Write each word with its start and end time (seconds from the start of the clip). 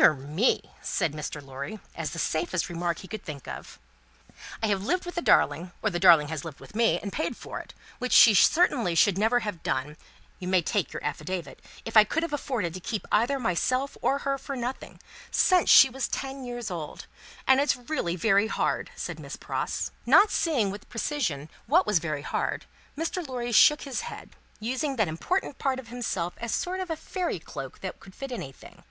"Dear 0.00 0.14
me!" 0.14 0.72
said 0.82 1.12
Mr. 1.12 1.40
Lorry, 1.40 1.78
as 1.94 2.10
the 2.10 2.18
safest 2.18 2.68
remark 2.68 2.98
he 2.98 3.06
could 3.08 3.22
think 3.22 3.46
of. 3.46 3.78
"I 4.60 4.66
have 4.66 4.82
lived 4.82 5.04
with 5.06 5.14
the 5.14 5.22
darling 5.22 5.70
or 5.80 5.90
the 5.90 6.00
darling 6.00 6.26
has 6.26 6.44
lived 6.44 6.58
with 6.58 6.74
me, 6.74 6.98
and 7.00 7.12
paid 7.12 7.28
me 7.30 7.34
for 7.34 7.60
it; 7.60 7.72
which 8.00 8.10
she 8.12 8.34
certainly 8.34 8.96
should 8.96 9.16
never 9.16 9.40
have 9.40 9.62
done, 9.62 9.96
you 10.40 10.48
may 10.48 10.60
take 10.60 10.92
your 10.92 11.04
affidavit, 11.04 11.62
if 11.84 11.96
I 11.96 12.02
could 12.02 12.24
have 12.24 12.32
afforded 12.32 12.74
to 12.74 12.80
keep 12.80 13.06
either 13.12 13.38
myself 13.38 13.96
or 14.02 14.18
her 14.18 14.38
for 14.38 14.56
nothing 14.56 14.98
since 15.30 15.70
she 15.70 15.88
was 15.88 16.08
ten 16.08 16.42
years 16.44 16.68
old. 16.68 17.06
And 17.46 17.60
it's 17.60 17.76
really 17.76 18.16
very 18.16 18.48
hard," 18.48 18.90
said 18.96 19.20
Miss 19.20 19.36
Pross. 19.36 19.92
Not 20.04 20.32
seeing 20.32 20.72
with 20.72 20.88
precision 20.88 21.48
what 21.68 21.86
was 21.86 22.00
very 22.00 22.22
hard, 22.22 22.66
Mr. 22.98 23.24
Lorry 23.24 23.52
shook 23.52 23.82
his 23.82 24.00
head; 24.00 24.30
using 24.58 24.96
that 24.96 25.06
important 25.06 25.58
part 25.58 25.78
of 25.78 25.86
himself 25.88 26.34
as 26.38 26.50
a 26.52 26.58
sort 26.58 26.80
of 26.80 26.98
fairy 26.98 27.38
cloak 27.38 27.82
that 27.82 28.00
would 28.04 28.16
fit 28.16 28.32
anything. 28.32 28.82